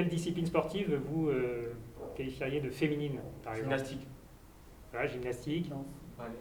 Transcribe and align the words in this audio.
quelle 0.00 0.08
discipline 0.08 0.46
sportive 0.46 0.98
vous 1.10 1.28
euh, 1.28 1.74
qualifieriez 2.16 2.60
de 2.60 2.70
féminine, 2.70 3.18
par 3.44 3.54
exemple 3.54 3.70
Gymnastique. 3.76 4.08
Voilà, 4.92 5.06
gymnastique, 5.06 5.70
Non. 5.70 5.84
Ballet. 6.18 6.32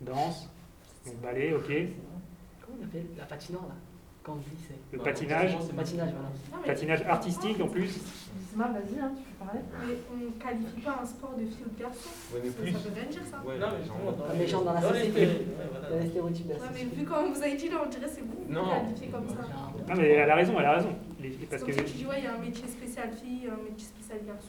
danse, 0.00 0.50
donc 1.06 1.16
ballet, 1.20 1.52
ok. 1.54 1.66
Comment 2.64 2.78
on 2.80 2.84
appelle 2.84 3.06
La 3.18 3.24
patinoire 3.24 3.64
là 3.68 3.74
Quand 4.22 4.32
on 4.32 4.36
dit 4.36 4.44
c'est. 4.66 4.76
Le 4.92 4.98
Non, 4.98 5.04
patinage, 5.04 5.56
Le 5.70 5.74
patinage, 5.76 6.10
voilà. 6.10 6.28
Non, 6.62 6.66
patinage 6.66 7.02
artistique 7.02 7.60
en 7.60 7.68
plus. 7.68 8.00
Isma, 8.50 8.68
vas-y, 8.68 8.98
hein, 8.98 9.12
tu 9.16 9.22
peux 9.24 9.44
parler. 9.44 9.60
Mais 9.86 9.94
on 10.12 10.16
ne 10.16 10.30
qualifie 10.42 10.80
pas 10.80 11.00
un 11.02 11.06
sport 11.06 11.34
de 11.36 11.44
fille 11.44 11.64
ou 11.66 11.74
de 11.76 11.80
garçon. 11.80 12.08
Ouais, 12.34 12.40
mais 12.42 12.50
Ça, 12.50 12.62
plus. 12.62 12.72
ça 12.72 12.78
veut 12.78 12.94
rien 12.94 13.10
dire 13.10 13.22
ça. 13.30 13.42
Ouais, 13.46 13.58
Non, 13.58 13.66
mais 13.78 13.84
gens- 13.86 14.26
dans 14.26 14.38
les- 14.38 14.46
gens 14.46 14.62
dans 14.62 14.72
la 14.72 14.80
dans 14.80 14.90
les 14.92 14.98
société. 15.00 15.22
a 15.26 16.00
les 16.00 16.08
stéréotypes 16.08 16.46
de 16.48 16.52
la 16.54 16.58
Ouais, 16.60 16.66
mais 16.72 16.84
vu 16.84 17.04
comment 17.04 17.30
vous 17.30 17.42
avez 17.42 17.56
dit 17.56 17.68
là, 17.68 17.76
on 17.84 17.88
dirait 17.90 18.04
que 18.06 18.10
c'est 18.10 18.20
vous 18.22 18.44
qui 18.46 18.52
Non. 18.52 18.64
qualifiez 18.70 19.08
comme 19.08 19.28
ça. 19.28 19.34
Non 19.88 19.94
mais 20.00 20.08
elle 20.08 20.30
a 20.30 20.34
raison, 20.34 20.54
elle 20.58 20.64
a 20.66 20.72
raison. 20.76 20.90
Les- 21.22 21.30
parce 21.48 21.62
comme 21.62 21.72
que, 21.74 21.86
si 21.86 21.92
tu 21.92 21.98
dis, 21.98 22.06
ouais, 22.06 22.16
il 22.18 22.24
y 22.24 22.26
a 22.26 22.34
un 22.34 22.38
métier 22.38 22.66
spécial 22.68 23.10
fille, 23.12 23.46
un 23.46 23.62
métier 23.62 23.86
spécial 23.86 24.18
garçon. 24.26 24.48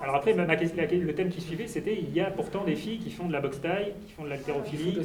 Alors 0.00 0.14
après, 0.16 0.32
ma- 0.34 0.46
ma 0.46 0.56
la- 0.56 0.86
le 0.86 1.14
thème 1.14 1.28
qui 1.28 1.40
suivait, 1.40 1.66
c'était 1.66 1.98
il 1.98 2.12
y 2.14 2.20
a 2.20 2.30
pourtant 2.30 2.64
des 2.64 2.74
filles 2.76 2.98
qui 2.98 3.10
font 3.10 3.26
de 3.26 3.32
la 3.32 3.40
boxe 3.40 3.60
taille, 3.60 3.92
qui 4.06 4.12
font 4.12 4.24
de 4.24 4.30
l'haltérophilie, 4.30 4.98
Ouais, 4.98 5.04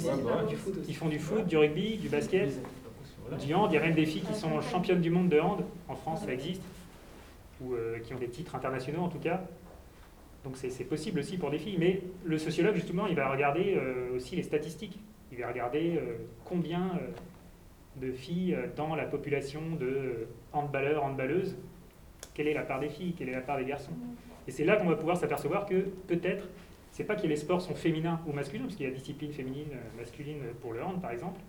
qui 0.86 0.94
font 0.94 1.09
du 1.09 1.20
foot, 1.20 1.45
du 1.45 1.58
rugby, 1.58 1.98
du 1.98 2.08
basket, 2.09 2.50
du 3.45 3.54
hand. 3.54 3.70
Il 3.72 3.76
y 3.76 3.78
a 3.78 3.81
même 3.81 3.95
des 3.95 4.05
filles 4.05 4.22
qui 4.22 4.34
sont 4.34 4.62
championnes 4.62 5.02
du 5.02 5.09
monde 5.09 5.30
de 5.30 5.40
hand. 5.40 5.64
En 5.90 5.95
France, 5.95 6.23
ça 6.26 6.34
existe. 6.34 6.62
Ou 7.62 7.73
euh, 7.73 7.98
qui 8.00 8.14
ont 8.14 8.20
des 8.20 8.30
titres 8.30 8.54
internationaux 8.56 9.02
en 9.02 9.09
tout 9.09 9.17
cas. 9.17 9.42
Donc 10.44 10.58
c'est 10.58 10.70
c'est 10.70 10.84
possible 10.84 11.20
aussi 11.20 11.38
pour 11.38 11.50
des 11.50 11.58
filles. 11.58 11.78
Mais 11.80 12.02
le 12.23 12.38
sociologue, 12.38 12.76
justement, 12.76 13.08
il 13.08 13.16
va 13.16 13.30
regarder 13.31 13.73
euh, 13.76 14.16
aussi 14.16 14.36
les 14.36 14.44
statistiques. 14.44 15.00
Il 15.31 15.39
va 15.39 15.48
regarder 15.50 15.98
euh, 15.98 16.17
combien 16.45 16.81
euh, 16.95 17.08
de 18.00 18.12
filles 18.12 18.53
euh, 18.53 18.67
dans 18.76 18.95
la 18.95 19.06
population 19.06 19.62
de 19.80 19.86
euh, 19.86 20.28
handballeurs, 20.53 21.03
handballeuses, 21.03 21.58
quelle 22.34 22.48
est 22.48 22.54
la 22.54 22.64
part 22.64 22.80
des 22.80 22.89
filles, 22.89 23.14
quelle 23.14 23.30
est 23.30 23.34
la 23.34 23.42
part 23.42 23.58
des 23.58 23.66
garçons? 23.66 23.94
Et 24.48 24.52
c'est 24.52 24.66
là 24.66 24.78
qu'on 24.78 24.88
va 24.88 24.95
pouvoir 24.95 25.17
s'apercevoir 25.17 25.66
que 25.66 25.81
peut-être, 26.08 26.48
c'est 26.92 27.04
pas 27.04 27.16
que 27.16 27.28
les 27.28 27.36
sports 27.36 27.62
sont 27.62 27.76
féminins 27.76 28.22
ou 28.28 28.31
masculins, 28.31 28.64
parce 28.64 28.76
qu'il 28.76 28.88
y 28.88 28.89
a 28.89 28.94
discipline 28.94 29.31
féminine, 29.31 29.70
euh, 29.73 29.98
masculine 29.98 30.39
pour 30.62 30.73
le 30.73 30.84
hand 30.84 31.02
par 31.02 31.12
exemple, 31.12 31.42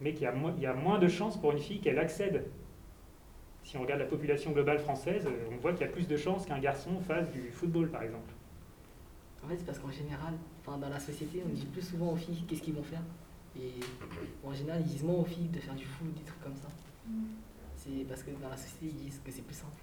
mais 0.00 0.12
qu'il 0.12 0.22
y 0.22 0.26
a, 0.26 0.34
y 0.60 0.66
a 0.66 0.74
moins 0.74 0.98
de 0.98 1.08
chances 1.08 1.36
pour 1.36 1.52
une 1.52 1.58
fille 1.58 1.80
qu'elle 1.80 1.98
accède. 1.98 2.44
Si 3.62 3.78
on 3.78 3.82
regarde 3.82 4.00
la 4.00 4.06
population 4.06 4.50
globale 4.50 4.78
française, 4.78 5.26
on 5.50 5.56
voit 5.56 5.72
qu'il 5.72 5.86
y 5.86 5.88
a 5.88 5.92
plus 5.92 6.06
de 6.06 6.16
chances 6.18 6.44
qu'un 6.44 6.58
garçon 6.58 7.00
fasse 7.00 7.30
du 7.30 7.50
football 7.50 7.88
par 7.88 8.02
exemple. 8.02 8.34
En 9.42 9.48
c'est 9.50 9.64
parce 9.64 9.78
qu'en 9.78 9.90
général, 9.90 10.34
dans 10.66 10.88
la 10.88 11.00
société, 11.00 11.42
on 11.46 11.52
dit 11.52 11.66
plus 11.66 11.82
souvent 11.82 12.12
aux 12.12 12.16
filles 12.16 12.44
qu'est-ce 12.48 12.62
qu'ils 12.62 12.74
vont 12.74 12.82
faire? 12.82 13.02
Et 13.56 13.80
en 14.44 14.52
général, 14.52 14.80
ils 14.80 14.86
disent 14.92 15.04
moins 15.04 15.16
aux 15.16 15.24
filles 15.24 15.48
de 15.48 15.60
faire 15.60 15.74
du 15.74 15.84
foot, 15.84 16.12
des 16.14 16.24
trucs 16.24 16.42
comme 16.42 16.56
ça. 16.56 16.68
C'est 17.76 18.04
parce 18.08 18.22
que 18.22 18.30
dans 18.42 18.48
la 18.48 18.56
société, 18.56 18.86
ils 18.86 19.04
disent 19.04 19.20
que 19.24 19.30
c'est 19.30 19.42
plus 19.42 19.54
simple. 19.54 19.82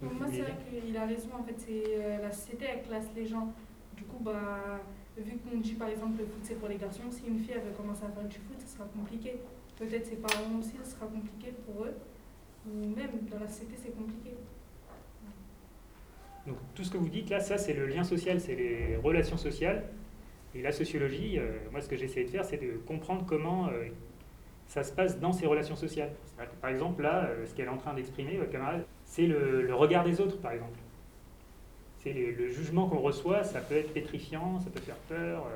Pour 0.00 0.12
moi, 0.12 0.26
c'est 0.30 0.42
vrai 0.42 0.56
qu'il 0.70 0.96
a 0.96 1.06
raison. 1.06 1.28
En 1.38 1.42
fait, 1.42 1.54
c'est 1.58 1.84
euh, 1.86 2.22
la 2.22 2.30
société, 2.30 2.66
elle 2.68 2.82
classe 2.82 3.06
les 3.16 3.26
gens. 3.26 3.52
Du 3.96 4.04
coup, 4.04 4.18
bah, 4.20 4.80
vu 5.22 5.38
qu'on 5.38 5.58
dit 5.58 5.74
par 5.74 5.88
exemple 5.88 6.18
le 6.18 6.26
foot 6.26 6.40
c'est 6.42 6.58
pour 6.58 6.68
les 6.68 6.76
garçons, 6.76 7.02
si 7.10 7.26
une 7.26 7.38
fille 7.38 7.54
elle 7.54 7.62
veut 7.62 7.76
commencer 7.76 8.04
à 8.04 8.10
faire 8.10 8.28
du 8.28 8.36
foot, 8.36 8.56
ça 8.58 8.76
sera 8.76 8.84
compliqué. 8.84 9.40
Peut-être 9.78 10.06
ses 10.06 10.16
parents 10.16 10.58
aussi, 10.58 10.72
ça 10.82 10.90
sera 10.96 11.06
compliqué 11.06 11.54
pour 11.64 11.84
eux. 11.84 11.94
Ou 12.66 12.94
même 12.94 13.10
dans 13.30 13.38
la 13.38 13.48
société, 13.48 13.74
c'est 13.82 13.96
compliqué. 13.96 14.34
Donc 16.46 16.56
tout 16.74 16.84
ce 16.84 16.90
que 16.90 16.98
vous 16.98 17.08
dites 17.08 17.30
là, 17.30 17.40
ça 17.40 17.58
c'est 17.58 17.74
le 17.74 17.86
lien 17.86 18.04
social, 18.04 18.40
c'est 18.40 18.54
les 18.54 18.96
relations 18.96 19.36
sociales. 19.36 19.84
Et 20.56 20.62
la 20.62 20.72
sociologie, 20.72 21.38
euh, 21.38 21.52
moi 21.70 21.80
ce 21.80 21.88
que 21.88 21.96
j'essaie 21.96 22.24
de 22.24 22.30
faire, 22.30 22.44
c'est 22.44 22.56
de 22.56 22.78
comprendre 22.86 23.24
comment 23.26 23.68
euh, 23.68 23.88
ça 24.66 24.82
se 24.82 24.92
passe 24.92 25.20
dans 25.20 25.32
ces 25.32 25.46
relations 25.46 25.76
sociales. 25.76 26.12
Par 26.60 26.70
exemple 26.70 27.02
là, 27.02 27.24
euh, 27.24 27.46
ce 27.46 27.54
qu'elle 27.54 27.66
est 27.66 27.70
en 27.70 27.76
train 27.76 27.94
d'exprimer, 27.94 28.36
votre 28.38 28.50
camarade, 28.50 28.84
c'est 29.04 29.26
le, 29.26 29.74
regard 29.74 30.04
des 30.04 30.20
autres 30.20 30.38
par 30.38 30.52
exemple. 30.52 30.78
C'est 31.98 32.12
le, 32.12 32.48
jugement 32.48 32.88
qu'on 32.88 33.00
reçoit, 33.00 33.44
ça 33.44 33.60
peut 33.60 33.74
être 33.74 33.92
pétrifiant, 33.92 34.60
ça 34.60 34.70
peut 34.70 34.80
faire 34.80 34.96
peur. 35.08 35.46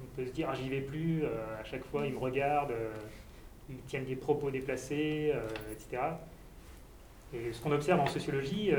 on 0.00 0.16
peut 0.16 0.24
se 0.24 0.32
dire 0.32 0.48
ah, 0.50 0.54
j'y 0.54 0.68
vais 0.68 0.80
plus, 0.80 1.24
à 1.60 1.64
chaque 1.64 1.84
fois 1.84 2.06
ils 2.06 2.12
me 2.12 2.18
regardent, 2.18 2.70
euh, 2.70 2.92
ils 3.68 3.80
tiennent 3.88 4.04
des 4.04 4.16
propos 4.16 4.50
déplacés, 4.50 5.32
etc. 5.72 6.02
Et 7.34 7.52
ce 7.52 7.60
qu'on 7.60 7.72
observe 7.72 8.00
en 8.00 8.06
sociologie, 8.06 8.70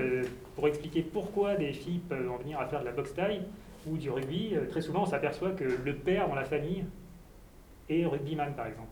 pour 0.56 0.68
expliquer 0.70 1.02
pourquoi 1.02 1.56
des 1.56 1.74
filles 1.74 2.00
peuvent 2.00 2.32
en 2.32 2.38
venir 2.38 2.58
à 2.60 2.66
faire 2.66 2.80
de 2.80 2.86
la 2.86 2.94
boxe 2.94 3.14
taille 3.14 3.44
ou 3.90 3.98
du 3.98 4.10
rugby, 4.10 4.52
euh, 4.54 4.66
très 4.68 4.82
souvent 4.82 5.04
on 5.04 5.06
s'aperçoit 5.06 5.52
que 5.52 5.64
le 5.64 5.96
père 5.96 6.28
dans 6.28 6.36
la 6.36 6.44
famille 6.44 6.84
est 7.90 8.06
rugbyman 8.06 8.54
par 8.54 8.68
exemple. 8.68 8.90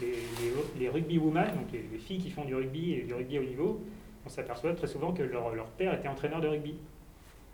Les, 0.00 0.10
les, 0.10 0.80
les 0.80 0.88
rugby 0.88 1.18
women, 1.18 1.46
donc 1.54 1.72
les, 1.72 1.84
les 1.92 1.98
filles 1.98 2.18
qui 2.18 2.30
font 2.30 2.44
du 2.44 2.54
rugby 2.54 2.94
et 2.94 3.02
du 3.02 3.14
rugby 3.14 3.38
au 3.38 3.44
niveau, 3.44 3.80
on 4.26 4.28
s'aperçoit 4.28 4.74
très 4.74 4.86
souvent 4.88 5.12
que 5.12 5.22
leur, 5.22 5.54
leur 5.54 5.66
père 5.66 5.94
était 5.94 6.08
entraîneur 6.08 6.40
de 6.40 6.48
rugby. 6.48 6.74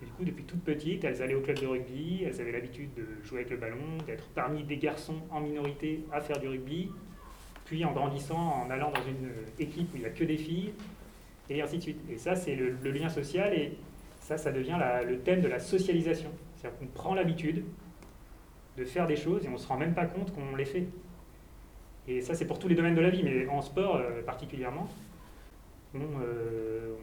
Et 0.02 0.06
du 0.06 0.12
coup, 0.12 0.24
depuis 0.24 0.44
toute 0.44 0.62
petite, 0.62 1.04
elles 1.04 1.20
allaient 1.20 1.34
au 1.34 1.42
club 1.42 1.58
de 1.58 1.66
rugby, 1.66 2.24
elles 2.24 2.40
avaient 2.40 2.52
l'habitude 2.52 2.88
de 2.94 3.04
jouer 3.26 3.40
avec 3.40 3.50
le 3.50 3.58
ballon, 3.58 3.98
d'être 4.06 4.24
parmi 4.34 4.62
des 4.62 4.78
garçons 4.78 5.18
en 5.30 5.40
minorité 5.40 6.00
à 6.10 6.22
faire 6.22 6.40
du 6.40 6.48
rugby. 6.48 6.88
Puis 7.66 7.84
en 7.84 7.92
grandissant, 7.92 8.64
en 8.64 8.70
allant 8.70 8.90
dans 8.90 9.02
une 9.02 9.30
équipe 9.58 9.92
où 9.92 9.96
il 9.96 10.00
n'y 10.00 10.06
a 10.06 10.10
que 10.10 10.24
des 10.24 10.38
filles, 10.38 10.72
et 11.50 11.60
ainsi 11.60 11.76
de 11.76 11.82
suite. 11.82 12.00
Et 12.10 12.16
ça, 12.16 12.34
c'est 12.34 12.54
le, 12.54 12.76
le 12.82 12.90
lien 12.90 13.10
social, 13.10 13.52
et 13.52 13.72
ça, 14.30 14.36
ça 14.36 14.52
devient 14.52 14.78
le 15.08 15.18
thème 15.18 15.40
de 15.40 15.48
la 15.48 15.58
socialisation. 15.58 16.30
C'est-à-dire 16.54 16.78
qu'on 16.78 16.86
prend 16.86 17.14
l'habitude 17.14 17.64
de 18.78 18.84
faire 18.84 19.08
des 19.08 19.16
choses 19.16 19.44
et 19.44 19.48
on 19.48 19.52
ne 19.54 19.56
se 19.58 19.66
rend 19.66 19.76
même 19.76 19.92
pas 19.92 20.06
compte 20.06 20.32
qu'on 20.32 20.54
les 20.54 20.64
fait. 20.64 20.84
Et 22.06 22.20
ça, 22.20 22.34
c'est 22.34 22.46
pour 22.46 22.60
tous 22.60 22.68
les 22.68 22.76
domaines 22.76 22.94
de 22.94 23.00
la 23.00 23.10
vie, 23.10 23.24
mais 23.24 23.48
en 23.48 23.60
sport 23.60 23.96
euh, 23.96 24.22
particulièrement. 24.22 24.88
On, 25.96 25.98
euh, 26.22 26.94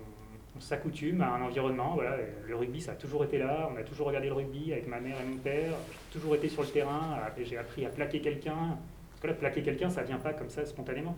on- 0.56 0.60
s'accoutume 0.62 1.22
à 1.22 1.30
un 1.34 1.42
environnement. 1.44 1.94
Voilà, 1.96 2.18
le 2.48 2.56
rugby, 2.56 2.80
ça 2.82 2.94
a 2.94 2.96
toujours 2.96 3.24
été 3.26 3.38
là. 3.38 3.70
On 3.72 3.78
a 3.78 3.84
toujours 3.84 4.08
regardé 4.08 4.28
le 4.28 4.34
rugby 4.34 4.72
avec 4.72 4.88
ma 4.88 5.00
mère 5.02 5.18
et 5.22 5.26
mon 5.30 5.38
père. 5.38 5.74
J'ai 6.14 6.20
toujours 6.20 6.34
été 6.36 6.48
sur 6.50 6.62
le 6.64 6.70
terrain. 6.70 7.20
à- 7.22 7.44
J'ai 7.44 7.58
appris 7.58 7.86
à 7.86 7.90
plaquer 7.90 8.22
quelqu'un. 8.22 8.78
Plaquer 9.22 9.62
quelqu'un, 9.64 9.90
ça 9.90 10.02
vient 10.04 10.18
pas 10.18 10.32
comme 10.34 10.50
ça 10.50 10.66
spontanément. 10.66 11.16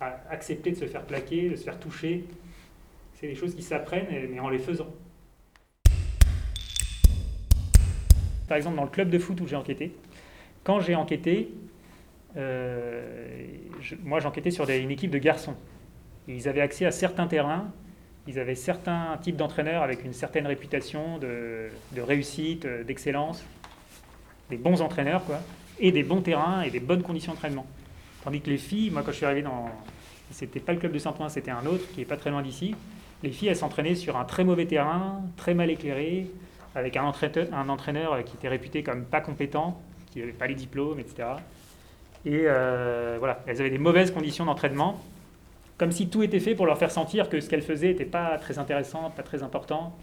Accepter 0.00 0.70
de 0.70 0.76
se 0.76 0.86
faire 0.86 1.02
plaquer, 1.04 1.50
de 1.50 1.56
se 1.56 1.64
faire 1.64 1.78
toucher, 1.80 2.24
c'est 3.14 3.26
des 3.26 3.34
choses 3.34 3.54
qui 3.54 3.62
s'apprennent, 3.62 4.06
mais 4.30 4.38
en 4.40 4.48
les 4.48 4.58
faisant. 4.58 4.88
Par 8.48 8.56
exemple, 8.56 8.76
dans 8.76 8.84
le 8.84 8.90
club 8.90 9.10
de 9.10 9.18
foot 9.18 9.40
où 9.40 9.46
j'ai 9.46 9.56
enquêté, 9.56 9.94
quand 10.62 10.80
j'ai 10.80 10.94
enquêté, 10.94 11.50
euh, 12.36 13.46
moi 14.02 14.20
j'enquêtais 14.20 14.50
sur 14.50 14.68
une 14.68 14.90
équipe 14.90 15.10
de 15.10 15.18
garçons. 15.18 15.54
Ils 16.28 16.48
avaient 16.48 16.60
accès 16.60 16.86
à 16.86 16.90
certains 16.90 17.26
terrains, 17.26 17.70
ils 18.26 18.38
avaient 18.38 18.54
certains 18.54 19.18
types 19.20 19.36
d'entraîneurs 19.36 19.82
avec 19.82 20.04
une 20.04 20.14
certaine 20.14 20.46
réputation 20.46 21.18
de, 21.18 21.68
de 21.92 22.00
réussite, 22.00 22.64
euh, 22.64 22.84
d'excellence, 22.84 23.44
des 24.50 24.56
bons 24.56 24.80
entraîneurs, 24.80 25.24
quoi, 25.24 25.40
et 25.78 25.92
des 25.92 26.02
bons 26.02 26.22
terrains 26.22 26.62
et 26.62 26.70
des 26.70 26.80
bonnes 26.80 27.02
conditions 27.02 27.32
d'entraînement. 27.32 27.66
Tandis 28.24 28.40
que 28.40 28.50
les 28.50 28.58
filles, 28.58 28.90
moi 28.90 29.02
quand 29.02 29.12
je 29.12 29.16
suis 29.16 29.26
arrivé 29.26 29.42
dans. 29.42 29.70
C'était 30.30 30.60
pas 30.60 30.72
le 30.72 30.78
club 30.78 30.92
de 30.92 30.98
Saint-Ouen, 30.98 31.28
c'était 31.28 31.50
un 31.50 31.66
autre 31.66 31.84
qui 31.92 32.00
est 32.00 32.06
pas 32.06 32.16
très 32.16 32.30
loin 32.30 32.42
d'ici. 32.42 32.74
Les 33.22 33.30
filles, 33.30 33.48
elles 33.48 33.56
s'entraînaient 33.56 33.94
sur 33.94 34.16
un 34.16 34.24
très 34.24 34.42
mauvais 34.42 34.66
terrain, 34.66 35.22
très 35.36 35.54
mal 35.54 35.70
éclairé, 35.70 36.26
avec 36.74 36.96
un 36.96 37.04
entraîneur, 37.04 37.68
entraîneur 37.68 38.24
qui 38.24 38.36
était 38.36 38.48
réputé 38.48 38.82
comme 38.82 39.04
pas 39.04 39.20
compétent, 39.20 39.80
qui 40.10 40.20
n'avait 40.20 40.32
pas 40.32 40.46
les 40.46 40.54
diplômes, 40.54 40.98
etc. 40.98 41.28
Et 42.26 42.44
euh, 42.46 43.16
voilà, 43.18 43.40
elles 43.46 43.60
avaient 43.60 43.70
des 43.70 43.78
mauvaises 43.78 44.10
conditions 44.10 44.44
d'entraînement, 44.44 45.00
comme 45.76 45.92
si 45.92 46.08
tout 46.08 46.22
était 46.22 46.40
fait 46.40 46.54
pour 46.54 46.66
leur 46.66 46.78
faire 46.78 46.90
sentir 46.90 47.28
que 47.28 47.40
ce 47.40 47.48
qu'elles 47.48 47.62
faisaient 47.62 47.88
n'était 47.88 48.04
pas 48.04 48.38
très 48.38 48.58
intéressant, 48.58 49.10
pas 49.10 49.22
très 49.22 49.42
important. 49.42 49.96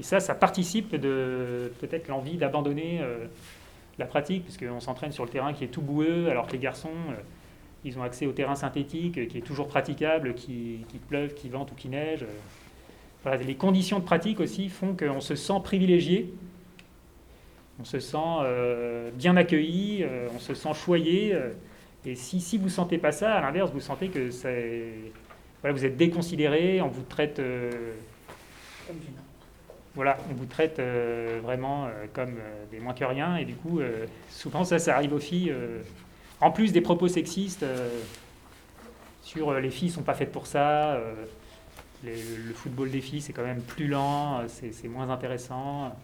Et 0.00 0.02
ça, 0.02 0.20
ça 0.20 0.34
participe 0.34 0.94
de 0.94 1.72
peut-être 1.80 2.08
l'envie 2.08 2.36
d'abandonner 2.36 3.00
euh, 3.00 3.26
la 3.98 4.06
pratique, 4.06 4.44
puisqu'on 4.44 4.80
s'entraîne 4.80 5.12
sur 5.12 5.24
le 5.24 5.30
terrain 5.30 5.52
qui 5.52 5.64
est 5.64 5.68
tout 5.68 5.82
boueux, 5.82 6.28
alors 6.30 6.46
que 6.46 6.52
les 6.52 6.58
garçons, 6.58 6.90
euh, 7.10 7.14
ils 7.84 7.98
ont 7.98 8.02
accès 8.02 8.26
au 8.26 8.32
terrain 8.32 8.54
synthétique, 8.54 9.18
euh, 9.18 9.26
qui 9.26 9.38
est 9.38 9.42
toujours 9.42 9.68
praticable, 9.68 10.34
qui 10.34 10.84
pleuve, 11.08 11.34
qui 11.34 11.48
vente 11.48 11.72
ou 11.72 11.74
qui 11.74 11.88
neige. 11.88 12.24
Voilà, 13.22 13.42
les 13.42 13.56
conditions 13.56 13.98
de 13.98 14.04
pratique 14.04 14.40
aussi 14.40 14.68
font 14.68 14.94
qu'on 14.94 15.20
se 15.20 15.34
sent 15.34 15.60
privilégié, 15.64 16.32
on 17.80 17.84
se 17.84 18.00
sent 18.00 18.16
euh, 18.18 19.10
bien 19.12 19.36
accueilli, 19.36 20.02
euh, 20.02 20.28
on 20.34 20.38
se 20.38 20.54
sent 20.54 20.74
choyé. 20.74 21.34
euh, 21.34 21.50
et 22.04 22.14
si, 22.14 22.40
si 22.40 22.58
vous 22.58 22.64
ne 22.64 22.70
sentez 22.70 22.98
pas 22.98 23.12
ça, 23.12 23.34
à 23.34 23.40
l'inverse, 23.40 23.70
vous 23.72 23.80
sentez 23.80 24.08
que 24.08 24.30
voilà, 25.60 25.76
vous 25.76 25.84
êtes 25.84 25.96
déconsidéré, 25.96 26.80
on 26.80 26.88
vous 26.88 27.02
traite, 27.02 27.42
voilà, 29.94 30.16
on 30.30 30.34
vous 30.34 30.46
traite 30.46 30.80
vraiment 31.42 31.88
comme 32.14 32.36
des 32.70 32.78
moins 32.78 32.94
que 32.94 33.04
rien. 33.04 33.36
Et 33.36 33.44
du 33.44 33.54
coup, 33.54 33.80
souvent 34.30 34.62
ça, 34.64 34.78
ça 34.78 34.94
arrive 34.94 35.12
aux 35.12 35.18
filles. 35.18 35.52
en 36.40 36.52
plus 36.52 36.72
des 36.72 36.80
propos 36.80 37.08
sexistes 37.08 37.66
sur 39.22 39.52
les 39.52 39.70
filles 39.70 39.90
sont 39.90 40.02
pas 40.02 40.14
faites 40.14 40.32
pour 40.32 40.46
ça, 40.46 40.98
le, 42.04 42.52
football 42.54 42.90
des 42.90 43.00
filles, 43.00 43.20
c'est 43.20 43.32
quand 43.32 43.44
même 43.44 43.62
plus 43.62 43.88
lent, 43.88 44.44
c'est 44.48 44.88
moins 44.88 45.10
intéressant. 45.10 45.96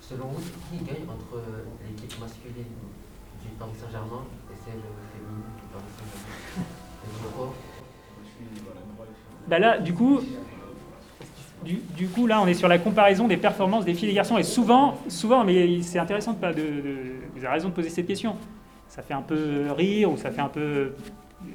Selon 0.00 0.26
vous, 0.26 0.40
qui 0.40 0.84
gagne 0.84 1.08
entre 1.08 1.40
l'équipe 1.86 2.18
masculine 2.18 2.64
du 3.40 3.48
Paris 3.58 3.70
Saint-Germain 3.80 4.24
et 4.50 4.56
celle 4.56 4.80
féminine 5.12 5.44
du 5.56 5.66
Paris 5.72 5.84
Saint-Germain? 5.96 7.52
Bah 9.48 9.58
Là, 9.58 9.78
du 9.78 9.94
coup, 9.94 10.20
du, 11.64 12.08
coup, 12.08 12.26
là, 12.26 12.40
on 12.40 12.46
est 12.46 12.54
sur 12.54 12.68
la 12.68 12.78
comparaison 12.78 13.28
des 13.28 13.36
performances 13.36 13.84
des 13.84 13.94
filles 13.94 14.08
et 14.08 14.12
des 14.12 14.16
garçons. 14.16 14.38
Et 14.38 14.42
souvent, 14.42 14.98
souvent 15.08 15.44
mais 15.44 15.82
c'est 15.82 15.98
intéressant 15.98 16.32
de, 16.32 16.52
de, 16.52 16.62
Vous 17.34 17.44
avez 17.44 17.54
raison 17.54 17.68
de 17.68 17.74
poser 17.74 17.90
cette 17.90 18.06
question. 18.06 18.36
Ça 18.88 19.02
fait 19.02 19.14
un 19.14 19.22
peu 19.22 19.66
rire 19.70 20.10
ou 20.10 20.16
ça 20.16 20.30
fait 20.30 20.40
un 20.40 20.48
peu. 20.48 20.92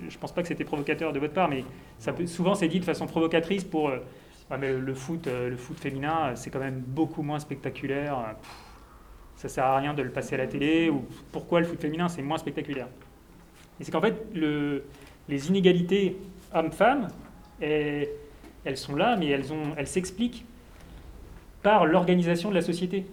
Je 0.07 0.17
pense 0.17 0.31
pas 0.31 0.41
que 0.41 0.47
c'était 0.47 0.63
provocateur 0.63 1.13
de 1.13 1.19
votre 1.19 1.33
part, 1.33 1.49
mais 1.49 1.63
souvent 2.27 2.55
c'est 2.55 2.67
dit 2.67 2.79
de 2.79 2.85
façon 2.85 3.07
provocatrice 3.07 3.63
pour. 3.63 3.89
Euh, 3.89 3.99
mais 4.59 4.73
le, 4.73 4.93
foot, 4.93 5.25
euh, 5.25 5.49
le 5.49 5.57
foot 5.57 5.79
féminin, 5.79 6.35
c'est 6.35 6.51
quand 6.51 6.59
même 6.59 6.83
beaucoup 6.85 7.23
moins 7.23 7.39
spectaculaire. 7.39 8.35
Ça 9.35 9.49
sert 9.49 9.65
à 9.65 9.77
rien 9.77 9.95
de 9.95 10.03
le 10.03 10.11
passer 10.11 10.35
à 10.35 10.37
la 10.37 10.47
télé. 10.47 10.89
Ou 10.89 11.03
pourquoi 11.31 11.59
le 11.59 11.65
foot 11.65 11.81
féminin, 11.81 12.07
c'est 12.09 12.21
moins 12.21 12.37
spectaculaire? 12.37 12.87
Et 13.79 13.83
c'est 13.83 13.91
qu'en 13.91 14.01
fait, 14.01 14.15
le, 14.35 14.83
les 15.27 15.49
inégalités 15.49 16.15
hommes-femmes, 16.53 17.07
elles 18.65 18.77
sont 18.77 18.95
là, 18.95 19.15
mais 19.15 19.27
elles, 19.27 19.87
s'expliquent 19.87 20.43
par 21.61 21.85
l'organisation 21.85 22.49
de 22.49 22.55
la 22.55 22.61
société. 22.61 23.05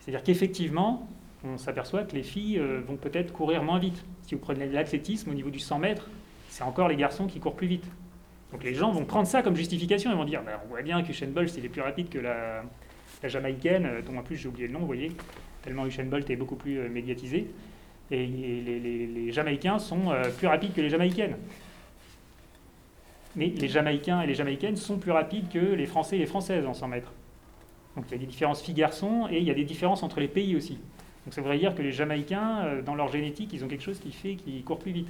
C'est-à-dire 0.00 0.22
qu'effectivement, 0.22 1.06
on 1.44 1.58
s'aperçoit 1.58 2.02
que 2.04 2.16
les 2.16 2.22
filles 2.22 2.58
euh, 2.58 2.80
vont 2.86 2.96
peut-être 2.96 3.32
courir 3.32 3.62
moins 3.62 3.78
vite. 3.78 4.04
Si 4.22 4.34
vous 4.34 4.40
prenez 4.40 4.66
l'athlétisme 4.66 5.30
au 5.30 5.34
niveau 5.34 5.50
du 5.50 5.58
100 5.58 5.78
mètres, 5.78 6.08
c'est 6.48 6.64
encore 6.64 6.88
les 6.88 6.96
garçons 6.96 7.26
qui 7.26 7.38
courent 7.38 7.54
plus 7.54 7.66
vite. 7.66 7.84
Donc 8.50 8.64
les 8.64 8.74
gens 8.74 8.90
vont 8.90 9.04
prendre 9.04 9.28
ça 9.28 9.42
comme 9.42 9.54
justification. 9.54 10.10
Ils 10.10 10.16
vont 10.16 10.24
dire 10.24 10.42
bah, 10.42 10.62
on 10.64 10.68
voit 10.68 10.82
bien 10.82 11.02
qu'Usain 11.02 11.28
Bolt 11.28 11.54
il 11.56 11.64
est 11.66 11.68
plus 11.68 11.82
rapide 11.82 12.08
que 12.08 12.18
la, 12.18 12.62
Jamaïcaine, 13.22 13.84
euh, 13.86 14.02
dont 14.02 14.16
en 14.16 14.22
plus 14.22 14.36
j'ai 14.36 14.48
oublié 14.48 14.68
le 14.68 14.72
nom, 14.72 14.80
vous 14.80 14.86
voyez, 14.86 15.12
tellement 15.62 15.86
Usain 15.86 16.04
Bolt 16.04 16.28
est 16.30 16.36
beaucoup 16.36 16.56
plus 16.56 16.78
euh, 16.78 16.88
médiatisé. 16.88 17.50
Et 18.10 18.26
les, 18.26 19.32
Jamaïcains 19.32 19.78
sont 19.78 20.14
plus 20.38 20.46
rapides 20.46 20.72
que 20.72 20.80
les 20.80 20.88
Jamaïcaines 20.88 21.36
mais 23.36 23.48
les 23.48 23.68
Jamaïcains 23.68 24.22
et 24.22 24.26
les 24.26 24.34
Jamaïcaines 24.34 24.76
sont 24.76 24.98
plus 24.98 25.12
rapides 25.12 25.48
que 25.48 25.58
les 25.58 25.86
Français 25.86 26.16
et 26.16 26.18
les 26.18 26.26
Françaises 26.26 26.66
en 26.66 26.74
100 26.74 26.88
mètres. 26.88 27.12
Donc 27.96 28.06
il 28.08 28.12
y 28.12 28.14
a 28.14 28.18
des 28.18 28.26
différences 28.26 28.62
filles-garçons 28.62 29.28
et 29.30 29.38
il 29.38 29.44
y 29.44 29.50
a 29.50 29.54
des 29.54 29.64
différences 29.64 30.02
entre 30.02 30.20
les 30.20 30.28
pays 30.28 30.56
aussi. 30.56 30.78
Donc 31.24 31.34
ça 31.34 31.40
voudrait 31.40 31.58
dire 31.58 31.74
que 31.74 31.82
les 31.82 31.92
Jamaïcains, 31.92 32.64
euh, 32.64 32.82
dans 32.82 32.94
leur 32.94 33.08
génétique, 33.08 33.50
ils 33.52 33.64
ont 33.64 33.68
quelque 33.68 33.82
chose 33.82 33.98
qui 33.98 34.12
fait 34.12 34.36
qu'ils 34.36 34.64
courent 34.64 34.78
plus 34.78 34.92
vite. 34.92 35.08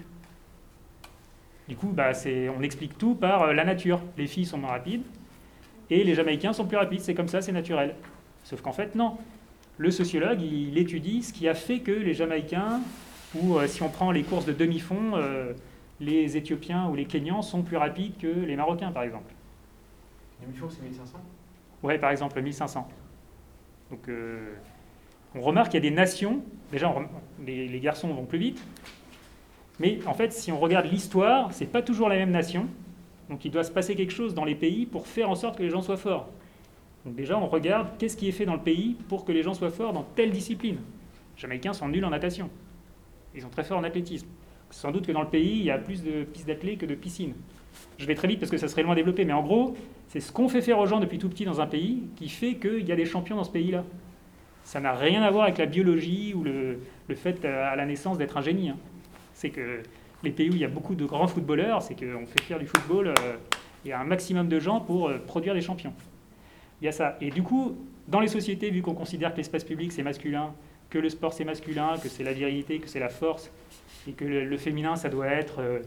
Du 1.68 1.76
coup, 1.76 1.88
bah, 1.88 2.12
on 2.56 2.62
explique 2.62 2.96
tout 2.96 3.14
par 3.14 3.42
euh, 3.42 3.52
la 3.52 3.64
nature. 3.64 4.00
Les 4.16 4.26
filles 4.26 4.46
sont 4.46 4.58
moins 4.58 4.70
rapides 4.70 5.02
et 5.90 6.02
les 6.02 6.14
Jamaïcains 6.14 6.52
sont 6.52 6.66
plus 6.66 6.78
rapides. 6.78 7.00
C'est 7.00 7.14
comme 7.14 7.28
ça, 7.28 7.42
c'est 7.42 7.52
naturel. 7.52 7.94
Sauf 8.42 8.62
qu'en 8.62 8.72
fait, 8.72 8.94
non. 8.94 9.16
Le 9.76 9.90
sociologue, 9.90 10.42
il 10.42 10.76
étudie 10.76 11.22
ce 11.22 11.32
qui 11.32 11.46
a 11.46 11.54
fait 11.54 11.80
que 11.80 11.92
les 11.92 12.14
Jamaïcains, 12.14 12.80
ou 13.34 13.58
euh, 13.58 13.66
si 13.66 13.82
on 13.82 13.90
prend 13.90 14.10
les 14.10 14.22
courses 14.22 14.46
de 14.46 14.52
demi-fond, 14.52 15.12
les 16.00 16.36
Éthiopiens 16.36 16.88
ou 16.88 16.94
les 16.94 17.04
Kenyans 17.04 17.42
sont 17.42 17.62
plus 17.62 17.76
rapides 17.76 18.16
que 18.18 18.26
les 18.26 18.56
Marocains, 18.56 18.92
par 18.92 19.02
exemple. 19.02 19.32
Demi-fond, 20.40 20.68
c'est 20.70 20.82
1500 20.82 21.18
Oui, 21.82 21.98
par 21.98 22.10
exemple, 22.10 22.40
1500. 22.40 22.88
Donc, 23.90 24.08
euh, 24.08 24.54
on 25.34 25.40
remarque 25.40 25.70
qu'il 25.70 25.82
y 25.82 25.86
a 25.86 25.90
des 25.90 25.94
nations, 25.94 26.42
déjà, 26.70 26.94
les, 27.44 27.80
garçons 27.80 28.08
vont 28.08 28.24
plus 28.24 28.38
vite, 28.38 28.62
mais 29.80 29.98
en 30.06 30.14
fait, 30.14 30.32
si 30.32 30.52
on 30.52 30.58
regarde 30.58 30.86
l'histoire, 30.86 31.52
c'est 31.52 31.66
pas 31.66 31.82
toujours 31.82 32.08
la 32.08 32.16
même 32.16 32.30
nation. 32.30 32.66
Donc, 33.28 33.44
il 33.44 33.50
doit 33.50 33.64
se 33.64 33.70
passer 33.70 33.94
quelque 33.94 34.12
chose 34.12 34.34
dans 34.34 34.44
les 34.44 34.54
pays 34.54 34.86
pour 34.86 35.06
faire 35.06 35.28
en 35.28 35.34
sorte 35.34 35.58
que 35.58 35.62
les 35.62 35.70
gens 35.70 35.82
soient 35.82 35.96
forts. 35.96 36.28
Donc, 37.04 37.14
déjà, 37.14 37.38
on 37.38 37.46
regarde 37.46 37.88
qu'est-ce 37.98 38.16
qui 38.16 38.28
est 38.28 38.32
fait 38.32 38.46
dans 38.46 38.54
le 38.54 38.62
pays 38.62 38.96
pour 39.08 39.24
que 39.24 39.32
les 39.32 39.42
gens 39.42 39.54
soient 39.54 39.70
forts 39.70 39.92
dans 39.92 40.02
telle 40.02 40.30
discipline. 40.30 40.76
Les 40.76 41.40
Jamaïcains 41.40 41.72
sont 41.72 41.88
nuls 41.88 42.04
en 42.04 42.10
natation. 42.10 42.50
Ils 43.34 43.42
sont 43.42 43.50
très 43.50 43.64
forts 43.64 43.78
en 43.78 43.84
athlétisme. 43.84 44.26
Sans 44.70 44.90
doute 44.90 45.06
que 45.06 45.12
dans 45.12 45.22
le 45.22 45.28
pays, 45.28 45.58
il 45.58 45.64
y 45.64 45.70
a 45.70 45.78
plus 45.78 46.02
de 46.02 46.24
pistes 46.24 46.46
d'athlètes 46.46 46.78
que 46.78 46.86
de 46.86 46.94
piscines. 46.94 47.34
Je 47.98 48.06
vais 48.06 48.14
très 48.14 48.28
vite 48.28 48.40
parce 48.40 48.50
que 48.50 48.58
ça 48.58 48.68
serait 48.68 48.82
loin 48.82 48.94
développé, 48.94 49.24
mais 49.24 49.32
en 49.32 49.42
gros, 49.42 49.76
c'est 50.08 50.20
ce 50.20 50.32
qu'on 50.32 50.48
fait 50.48 50.62
faire 50.62 50.78
aux 50.78 50.86
gens 50.86 51.00
depuis 51.00 51.18
tout 51.18 51.28
petit 51.28 51.44
dans 51.44 51.60
un 51.60 51.66
pays 51.66 52.02
qui 52.16 52.28
fait 52.28 52.54
qu'il 52.54 52.86
y 52.86 52.92
a 52.92 52.96
des 52.96 53.04
champions 53.04 53.36
dans 53.36 53.44
ce 53.44 53.50
pays-là. 53.50 53.84
Ça 54.64 54.80
n'a 54.80 54.92
rien 54.92 55.22
à 55.22 55.30
voir 55.30 55.44
avec 55.44 55.58
la 55.58 55.66
biologie 55.66 56.34
ou 56.34 56.44
le, 56.44 56.80
fait 57.14 57.44
à 57.44 57.74
la 57.74 57.86
naissance 57.86 58.18
d'être 58.18 58.36
un 58.36 58.42
génie. 58.42 58.68
Hein. 58.68 58.76
C'est 59.34 59.50
que 59.50 59.82
les 60.22 60.30
pays 60.30 60.50
où 60.50 60.54
il 60.54 60.60
y 60.60 60.64
a 60.64 60.68
beaucoup 60.68 60.94
de 60.94 61.04
grands 61.06 61.28
footballeurs, 61.28 61.82
c'est 61.82 61.94
qu'on 61.94 62.26
fait 62.26 62.42
faire 62.42 62.58
du 62.58 62.66
football, 62.66 63.08
euh, 63.08 63.92
a 63.92 64.00
un 64.00 64.04
maximum 64.04 64.48
de 64.48 64.60
gens 64.60 64.80
pour 64.80 65.08
euh, 65.08 65.18
produire 65.18 65.54
des 65.54 65.62
champions. 65.62 65.94
Il 66.80 66.84
y 66.84 66.88
a 66.88 66.92
ça. 66.92 67.16
Et 67.20 67.30
du 67.30 67.42
coup, 67.42 67.76
dans 68.06 68.20
les 68.20 68.28
sociétés, 68.28 68.70
vu 68.70 68.82
qu'on 68.82 68.94
considère 68.94 69.32
que 69.32 69.38
l'espace 69.38 69.64
public 69.64 69.92
c'est 69.92 70.02
masculin, 70.02 70.52
que 70.90 70.98
le 70.98 71.08
sport 71.08 71.32
c'est 71.32 71.44
masculin, 71.44 71.94
que 72.02 72.08
c'est 72.08 72.24
la 72.24 72.32
virilité, 72.32 72.78
que 72.78 72.88
c'est 72.88 73.00
la 73.00 73.08
force, 73.08 73.50
et 74.08 74.12
que 74.12 74.24
le, 74.24 74.56
féminin, 74.56 74.96
ça 74.96 75.10
doit 75.10 75.26
être 75.26 75.60
euh, 75.60 75.80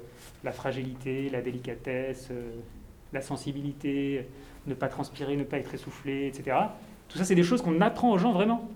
la 0.44 0.52
fragilité, 0.52 1.30
la 1.30 1.42
délicatesse, 1.42 2.30
euh, 2.32 2.52
la 3.14 3.22
sensibilité, 3.22 4.28
ne 4.68 4.76
pas 4.76 4.88
transpirer, 4.88 5.36
ne 5.36 5.44
pas 5.44 5.58
être 5.58 5.74
essoufflé, 5.74 6.28
etc. 6.28 6.56
Tout 7.10 7.18
ça, 7.18 7.26
c'est 7.26 7.36
des 7.36 7.44
choses 7.44 7.62
qu'on 7.64 7.82
apprend 7.82 8.12
aux 8.12 8.20
gens 8.20 8.32
vraiment. 8.32 8.70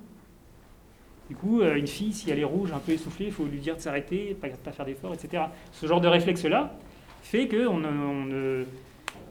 Du 1.29 1.35
coup, 1.35 1.61
euh, 1.61 1.75
une 1.75 1.87
fille, 1.87 2.11
si 2.11 2.31
elle 2.31 2.39
est 2.39 2.43
rouge, 2.43 2.71
un 2.73 2.79
peu 2.79 2.93
essoufflée, 2.93 3.27
il 3.27 3.31
faut 3.31 3.45
lui 3.45 3.59
dire 3.59 3.75
de 3.75 3.81
s'arrêter, 3.81 4.35
pas, 4.39 4.47
pas 4.49 4.71
faire 4.71 4.85
d'efforts, 4.85 5.13
etc. 5.13 5.43
Ce 5.71 5.85
genre 5.85 6.01
de 6.01 6.07
réflexe-là 6.07 6.75
fait 7.21 7.47
qu'on 7.47 7.83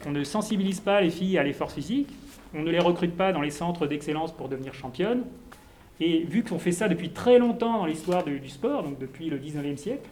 on 0.06 0.11
ne 0.11 0.25
sensibilise 0.25 0.81
pas 0.81 1.00
les 1.00 1.11
filles 1.11 1.38
à 1.38 1.43
l'effort 1.43 1.72
physique, 1.72 2.08
on 2.55 2.62
ne 2.62 2.70
les 2.70 2.78
recrute 2.78 3.16
pas 3.16 3.32
dans 3.32 3.40
les 3.40 3.50
centres 3.50 3.87
d'excellence 3.87 4.32
pour 4.32 4.49
devenir 4.49 4.75
championnes, 4.75 5.25
et 6.00 6.25
vu 6.25 6.43
qu'on 6.43 6.58
fait 6.58 6.73
ça 6.73 6.88
depuis 6.88 7.11
très 7.11 7.38
longtemps 7.38 7.79
dans 7.79 7.87
l'histoire 7.87 8.25
du 8.25 8.49
sport, 8.49 8.82
donc 8.82 8.99
depuis 8.99 9.31
le 9.31 9.38
19e 9.38 9.76
siècle, 9.76 10.08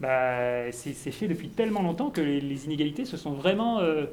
bah, 0.00 0.72
c'est 0.72 0.92
fait 0.92 1.28
depuis 1.28 1.48
tellement 1.48 1.82
longtemps 1.82 2.10
que 2.10 2.20
les, 2.20 2.64
inégalités 2.64 3.04
se 3.04 3.16
sont 3.16 3.30
vraiment, 3.30 3.78
euh, 3.78 4.06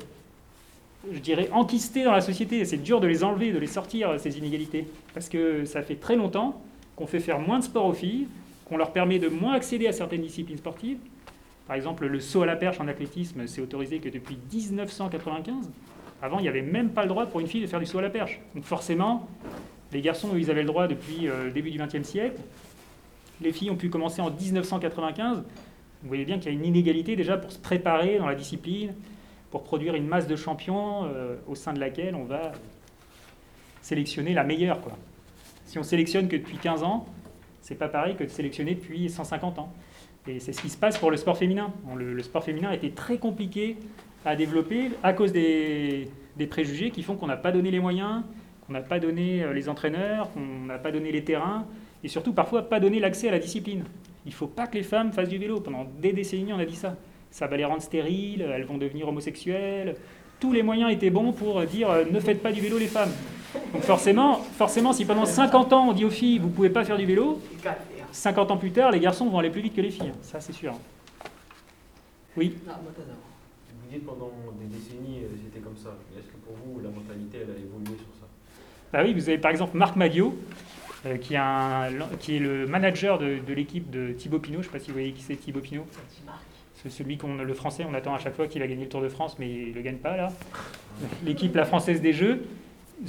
je 1.11 1.17
dirais, 1.17 1.49
enquistées 1.51 2.03
dans 2.03 2.11
la 2.11 2.21
société. 2.21 2.63
C'est 2.65 2.77
dur 2.77 3.01
de 3.01 3.07
les 3.07 3.23
enlever, 3.23 3.51
de 3.51 3.57
les 3.57 3.67
sortir, 3.67 4.19
ces 4.19 4.37
inégalités. 4.37 4.85
Parce 5.15 5.29
que 5.29 5.65
ça 5.65 5.81
fait 5.81 5.95
très 5.95 6.15
longtemps 6.15 6.61
qu'on 6.95 7.07
fait 7.07 7.19
faire 7.19 7.39
moins 7.39 7.57
de 7.57 7.63
sport 7.63 7.87
aux 7.87 7.93
filles, 7.93 8.27
qu'on 8.65 8.77
leur 8.77 8.91
permet 8.91 9.17
de 9.17 9.29
moins 9.29 9.53
accéder 9.53 9.87
à 9.87 9.91
certaines 9.91 10.21
disciplines 10.21 10.59
sportives. 10.59 10.99
Par 11.65 11.75
exemple, 11.75 12.05
le 12.05 12.19
saut 12.19 12.43
à 12.43 12.45
la 12.45 12.55
perche 12.55 12.79
en 12.79 12.87
athlétisme, 12.87 13.47
c'est 13.47 13.61
autorisé 13.61 13.97
que 13.97 14.09
depuis 14.09 14.37
1995. 14.53 15.69
Avant, 16.21 16.37
il 16.37 16.43
n'y 16.43 16.49
avait 16.49 16.61
même 16.61 16.89
pas 16.89 17.03
le 17.03 17.07
droit 17.07 17.25
pour 17.25 17.39
une 17.39 17.47
fille 17.47 17.61
de 17.61 17.67
faire 17.67 17.79
du 17.79 17.85
saut 17.87 17.97
à 17.97 18.03
la 18.03 18.09
perche. 18.09 18.39
Donc 18.53 18.63
forcément, 18.65 19.27
les 19.91 20.01
garçons, 20.01 20.29
ils 20.37 20.51
avaient 20.51 20.61
le 20.61 20.67
droit 20.67 20.87
depuis 20.87 21.21
le 21.21 21.31
euh, 21.31 21.51
début 21.51 21.71
du 21.71 21.79
XXe 21.79 22.07
siècle. 22.07 22.39
Les 23.41 23.51
filles 23.51 23.71
ont 23.71 23.75
pu 23.75 23.89
commencer 23.89 24.21
en 24.21 24.29
1995. 24.29 25.37
Vous 25.37 26.07
voyez 26.07 26.25
bien 26.25 26.37
qu'il 26.37 26.51
y 26.51 26.55
a 26.55 26.57
une 26.57 26.65
inégalité 26.65 27.15
déjà 27.15 27.37
pour 27.37 27.51
se 27.51 27.57
préparer 27.57 28.19
dans 28.19 28.27
la 28.27 28.35
discipline, 28.35 28.93
pour 29.49 29.63
produire 29.63 29.95
une 29.95 30.07
masse 30.07 30.27
de 30.27 30.35
champions 30.35 31.05
euh, 31.05 31.37
au 31.47 31.55
sein 31.55 31.73
de 31.73 31.79
laquelle 31.79 32.15
on 32.15 32.25
va 32.25 32.51
sélectionner 33.81 34.33
la 34.33 34.43
meilleure. 34.43 34.79
Si 35.65 35.79
on 35.79 35.83
sélectionne 35.83 36.27
que 36.27 36.35
depuis 36.35 36.57
15 36.57 36.83
ans, 36.83 37.07
c'est 37.61 37.75
pas 37.75 37.89
pareil 37.89 38.15
que 38.15 38.23
de 38.23 38.29
sélectionner 38.29 38.75
depuis 38.75 39.09
150 39.09 39.59
ans. 39.59 39.73
Et 40.27 40.39
c'est 40.39 40.53
ce 40.53 40.61
qui 40.61 40.69
se 40.69 40.77
passe 40.77 40.97
pour 40.97 41.09
le 41.09 41.17
sport 41.17 41.37
féminin. 41.37 41.73
le, 41.95 42.21
sport 42.21 42.43
féminin 42.43 42.69
a 42.69 42.75
été 42.75 42.91
très 42.91 43.17
compliqué 43.17 43.77
à 44.25 44.35
développer 44.35 44.91
à 45.01 45.13
cause 45.13 45.31
des 45.31 46.07
préjugés 46.49 46.91
qui 46.91 47.01
font 47.01 47.15
qu'on 47.15 47.27
n'a 47.27 47.37
pas 47.37 47.51
donné 47.51 47.71
les 47.71 47.79
moyens, 47.79 48.23
on 48.69 48.73
n'a 48.73 48.81
pas 48.81 48.99
donné 48.99 49.43
euh, 49.43 49.53
les 49.53 49.67
entraîneurs, 49.67 50.29
on 50.35 50.65
n'a 50.65 50.77
pas 50.77 50.91
donné 50.91 51.11
les 51.11 51.23
terrains, 51.23 51.65
et 52.03 52.07
surtout 52.07 52.33
parfois 52.33 52.69
pas 52.69 52.79
donné 52.79 52.99
l'accès 52.99 53.27
à 53.27 53.31
la 53.31 53.39
discipline. 53.39 53.83
Il 54.25 54.29
ne 54.29 54.35
faut 54.35 54.47
pas 54.47 54.67
que 54.67 54.75
les 54.75 54.83
femmes 54.83 55.11
fassent 55.11 55.29
du 55.29 55.37
vélo. 55.37 55.59
Pendant 55.59 55.85
des 55.99 56.13
décennies, 56.13 56.53
on 56.53 56.59
a 56.59 56.65
dit 56.65 56.75
ça. 56.75 56.95
Ça 57.31 57.47
va 57.47 57.57
les 57.57 57.65
rendre 57.65 57.81
stériles, 57.81 58.41
elles 58.41 58.65
vont 58.65 58.77
devenir 58.77 59.07
homosexuelles. 59.07 59.95
Tous 60.39 60.53
les 60.53 60.63
moyens 60.63 60.91
étaient 60.91 61.09
bons 61.09 61.31
pour 61.31 61.61
dire 61.63 61.89
euh, 61.89 62.05
ne 62.09 62.19
faites 62.19 62.41
pas 62.41 62.51
du 62.51 62.61
vélo 62.61 62.77
les 62.77 62.87
femmes. 62.87 63.11
Donc 63.73 63.81
forcément, 63.81 64.35
forcément 64.35 64.93
si 64.93 65.05
pendant 65.05 65.25
50 65.25 65.73
ans 65.73 65.89
on 65.89 65.93
dit 65.93 66.05
aux 66.05 66.11
filles 66.11 66.37
vous 66.37 66.49
ne 66.49 66.53
pouvez 66.53 66.69
pas 66.69 66.85
faire 66.85 66.97
du 66.97 67.05
vélo, 67.05 67.41
50 68.11 68.51
ans 68.51 68.57
plus 68.57 68.71
tard 68.71 68.91
les 68.91 68.99
garçons 68.99 69.27
vont 69.27 69.39
aller 69.39 69.49
plus 69.49 69.61
vite 69.61 69.75
que 69.75 69.81
les 69.81 69.89
filles. 69.89 70.13
Ça 70.21 70.39
c'est 70.39 70.53
sûr. 70.53 70.73
Oui 72.37 72.55
Vous 72.65 73.91
dites 73.91 74.05
pendant 74.05 74.31
des 74.59 74.67
décennies 74.67 75.23
euh, 75.23 75.35
c'était 75.43 75.63
comme 75.63 75.77
ça. 75.77 75.97
Est-ce 76.17 76.27
que 76.27 76.37
pour 76.37 76.53
vous 76.53 76.79
la 76.79 76.89
mentalité 76.89 77.39
elle 77.43 77.55
a 77.55 77.57
évolué 77.57 77.97
sur 77.97 78.13
ça? 78.19 78.27
Bah 78.91 79.01
oui, 79.03 79.13
vous 79.13 79.29
avez 79.29 79.37
par 79.37 79.51
exemple 79.51 79.77
Marc 79.77 79.95
Madio, 79.95 80.37
euh, 81.05 81.17
qui, 81.17 81.35
est 81.35 82.39
le 82.39 82.65
manager 82.65 83.19
de, 83.19 83.39
l'équipe 83.53 83.89
de 83.89 84.11
Thibaut 84.11 84.39
Pinot. 84.39 84.61
Je 84.61 84.67
ne 84.67 84.71
sais 84.71 84.77
pas 84.77 84.79
si 84.79 84.87
vous 84.87 84.93
voyez 84.93 85.11
qui 85.11 85.21
c'est 85.21 85.35
Thibaut 85.35 85.61
Pinot. 85.61 85.85
C'est 86.75 86.89
celui 86.89 87.17
qu'on, 87.17 87.35
le 87.35 87.53
français, 87.53 87.85
on 87.89 87.93
attend 87.93 88.13
à 88.13 88.19
chaque 88.19 88.35
fois 88.35 88.47
qu'il 88.47 88.61
a 88.61 88.67
gagné 88.67 88.83
le 88.83 88.89
Tour 88.89 89.01
de 89.01 89.09
France, 89.09 89.37
mais 89.37 89.49
il 89.49 89.69
ne 89.69 89.75
le 89.75 89.81
gagne 89.81 89.97
pas 89.97 90.15
là. 90.15 90.31
L'équipe, 91.25 91.55
la 91.55 91.65
française 91.65 92.01
des 92.01 92.13
Jeux. 92.13 92.45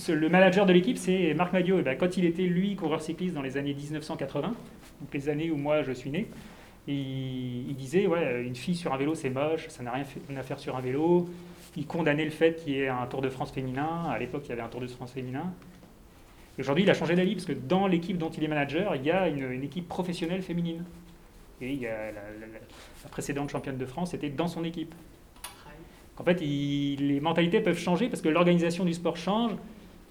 Le 0.09 0.29
manager 0.29 0.67
de 0.67 0.73
l'équipe, 0.73 0.99
c'est 0.99 1.35
Marc. 1.35 1.55
Et 1.55 1.63
ben, 1.83 1.97
quand 1.97 2.17
il 2.17 2.25
était, 2.25 2.43
lui, 2.43 2.77
coureur 2.77 3.01
cycliste 3.01 3.35
dans 3.35 3.43
les 3.43 3.57
années 3.57 3.75
1980, 3.75 4.49
donc 5.01 5.15
les 5.15 5.29
années 5.29 5.51
où 5.51 5.57
moi 5.57 5.83
je 5.83 5.93
suis 5.93 6.11
né, 6.11 6.29
il, 6.87 7.75
disait 7.77 8.07
ouais, 8.07 8.43
une 8.45 8.57
fille 8.57 8.75
sur 8.75 8.93
un 8.93 8.97
vélo, 8.97 9.15
c'est 9.15 9.31
moche, 9.31 9.69
ça 9.69 9.83
n'a 9.83 9.93
rien 9.93 10.05
à 10.37 10.43
faire 10.43 10.59
sur 10.59 10.77
un 10.77 10.81
vélo. 10.81 11.29
Il 11.77 11.87
condamnait 11.87 12.25
le 12.25 12.31
fait 12.31 12.57
qu'il 12.57 12.73
y 12.75 12.81
ait 12.81 12.89
un 12.89 13.07
Tour 13.07 13.23
de 13.23 13.29
France 13.29 13.53
féminin. 13.53 14.05
À 14.09 14.19
l'époque, 14.19 14.43
il 14.47 14.51
y 14.51 14.53
avait 14.53 14.63
un 14.63 14.69
Tour 14.69 14.81
de 14.81 14.87
France 14.87 15.13
féminin. 15.13 15.53
Aujourd'hui, 16.59 16.85
il 16.85 16.91
a 16.91 16.95
changé 16.95 17.15
d'avis 17.15 17.35
parce 17.35 17.47
que 17.47 17.53
dans 17.53 17.87
l'équipe 17.87 18.19
dont 18.19 18.29
il 18.31 18.45
est 18.45 18.49
manager, 18.49 18.95
il 18.97 19.05
y 19.05 19.11
a 19.11 19.29
une, 19.29 19.63
équipe 19.63 19.89
professionnelle 19.89 20.43
féminine. 20.43 20.85
Et 21.63 21.77
la, 21.77 23.09
précédente 23.11 23.51
championne 23.51 23.79
de 23.79 23.87
France 23.87 24.15
était 24.15 24.31
dans 24.31 24.49
son 24.49 24.65
équipe. 24.65 24.95
En 26.19 26.25
fait, 26.25 26.41
les 26.41 27.19
mentalités 27.21 27.61
peuvent 27.61 27.79
changer 27.79 28.09
parce 28.09 28.21
que 28.21 28.29
l'organisation 28.29 28.85
du 28.85 28.93
sport 28.93 29.17
change. 29.17 29.53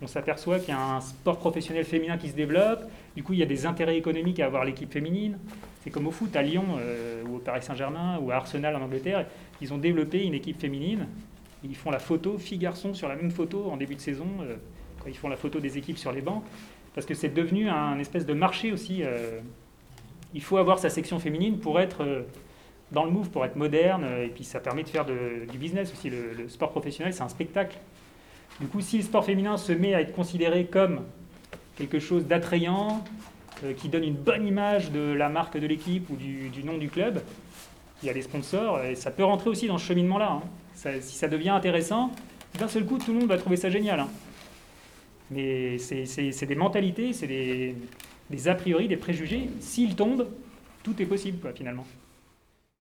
On 0.01 0.07
s'aperçoit 0.07 0.59
qu'il 0.59 0.69
y 0.69 0.77
a 0.77 0.95
un 0.95 1.01
sport 1.01 1.37
professionnel 1.37 1.83
féminin 1.83 2.17
qui 2.17 2.29
se 2.29 2.35
développe. 2.35 2.83
Du 3.15 3.23
coup, 3.23 3.33
il 3.33 3.39
y 3.39 3.43
a 3.43 3.45
des 3.45 3.65
intérêts 3.65 3.97
économiques 3.97 4.39
à 4.39 4.45
avoir 4.45 4.63
l'équipe 4.63 4.91
féminine. 4.91 5.37
C'est 5.83 5.91
comme 5.91 6.07
au 6.07 6.11
foot 6.11 6.35
à 6.35 6.41
Lyon 6.41 6.63
euh, 6.79 7.23
ou 7.25 7.35
au 7.35 7.39
Paris 7.39 7.61
Saint-Germain 7.61 8.17
ou 8.21 8.31
à 8.31 8.35
Arsenal 8.35 8.75
en 8.75 8.81
Angleterre. 8.81 9.25
Ils 9.61 9.73
ont 9.73 9.77
développé 9.77 10.23
une 10.23 10.33
équipe 10.33 10.59
féminine. 10.59 11.05
Ils 11.63 11.75
font 11.75 11.91
la 11.91 11.99
photo 11.99 12.37
filles-garçons 12.37 12.93
sur 12.93 13.07
la 13.07 13.15
même 13.15 13.31
photo 13.31 13.69
en 13.69 13.77
début 13.77 13.95
de 13.95 14.01
saison. 14.01 14.27
euh, 14.41 14.55
quand 14.99 15.09
ils 15.09 15.17
font 15.17 15.29
la 15.29 15.37
photo 15.37 15.59
des 15.59 15.77
équipes 15.77 15.97
sur 15.97 16.11
les 16.11 16.21
bancs. 16.21 16.43
Parce 16.93 17.07
que 17.07 17.13
c'est 17.13 17.29
devenu 17.29 17.69
un 17.69 17.97
espèce 17.99 18.25
de 18.25 18.33
marché 18.33 18.71
aussi. 18.71 19.01
euh, 19.03 19.39
il 20.33 20.43
faut 20.43 20.57
avoir 20.57 20.77
sa 20.77 20.89
section 20.89 21.19
féminine 21.19 21.57
pour 21.59 21.79
être 21.79 22.03
euh, 22.03 22.21
dans 22.91 23.05
le 23.05 23.11
move, 23.11 23.29
pour 23.29 23.45
être 23.45 23.55
moderne. 23.55 24.05
et 24.23 24.27
puis 24.27 24.43
ça 24.43 24.59
permet 24.59 24.83
de 24.83 24.89
faire 24.89 25.05
du 25.05 25.57
business 25.57 25.93
aussi. 25.93 26.09
Le, 26.09 26.49
sport 26.49 26.71
professionnel, 26.71 27.13
c'est 27.13 27.21
un 27.21 27.29
spectacle. 27.29 27.77
Du 28.59 28.67
coup, 28.67 28.81
si 28.81 28.97
le 28.97 29.03
sport 29.03 29.23
féminin 29.23 29.57
se 29.57 29.71
met 29.71 29.93
à 29.93 30.01
être 30.01 30.13
considéré 30.13 30.65
comme 30.65 31.03
quelque 31.77 31.99
chose 31.99 32.25
d'attrayant, 32.25 33.03
qui 33.77 33.89
donne 33.89 34.03
une 34.03 34.15
bonne 34.15 34.45
image 34.47 34.91
de 34.91 35.13
la 35.13 35.29
marque 35.29 35.57
de 35.57 35.67
l'équipe 35.67 36.09
ou 36.09 36.15
du 36.15 36.63
nom 36.63 36.77
du 36.77 36.89
club, 36.89 37.21
il 38.01 38.07
y 38.07 38.09
a 38.09 38.13
des 38.13 38.21
sponsors, 38.21 38.81
et 38.83 38.95
ça 38.95 39.11
peut 39.11 39.23
rentrer 39.23 39.49
aussi 39.49 39.67
dans 39.67 39.77
ce 39.77 39.85
cheminement-là. 39.87 40.41
hein. 40.41 40.91
Si 41.01 41.15
ça 41.17 41.27
devient 41.27 41.49
intéressant, 41.49 42.11
d'un 42.57 42.67
seul 42.69 42.85
coup, 42.85 42.97
tout 42.97 43.11
le 43.11 43.19
monde 43.19 43.27
va 43.27 43.37
trouver 43.37 43.57
ça 43.57 43.69
génial. 43.69 43.99
hein. 43.99 44.09
Mais 45.31 45.77
c'est 45.77 46.45
des 46.45 46.55
mentalités, 46.55 47.13
c'est 47.13 47.27
des, 47.27 47.75
a 48.47 48.55
priori, 48.55 48.87
des 48.87 48.97
préjugés. 48.97 49.49
S'ils 49.59 49.95
tombent, 49.95 50.27
tout 50.83 50.99
est 51.01 51.05
possible, 51.05 51.51
finalement. 51.55 51.85